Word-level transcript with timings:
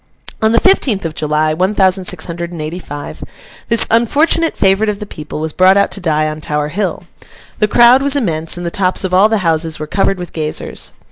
On 0.41 0.51
the 0.51 0.59
fifteenth 0.59 1.05
of 1.05 1.13
July, 1.13 1.53
one 1.53 1.75
thousand 1.75 2.05
six 2.05 2.25
hundred 2.25 2.51
and 2.51 2.59
eighty 2.59 2.79
five, 2.79 3.23
this 3.67 3.85
unfortunate 3.91 4.57
favourite 4.57 4.89
of 4.89 4.97
the 4.97 5.05
people 5.05 5.39
was 5.39 5.53
brought 5.53 5.77
out 5.77 5.91
to 5.91 5.99
die 6.01 6.27
on 6.27 6.39
Tower 6.39 6.69
Hill. 6.69 7.03
The 7.59 7.67
crowd 7.67 8.01
was 8.01 8.15
immense, 8.15 8.57
and 8.57 8.65
the 8.65 8.71
tops 8.71 9.03
of 9.03 9.13
all 9.13 9.29
the 9.29 9.37
houses 9.45 9.77
were 9.77 9.85
covered 9.85 10.17
with 10.17 10.33
gazers. 10.33 10.91